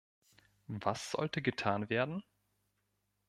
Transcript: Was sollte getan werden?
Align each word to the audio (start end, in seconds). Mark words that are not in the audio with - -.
Was 0.65 1.11
sollte 1.11 1.43
getan 1.43 1.87
werden? 1.91 2.23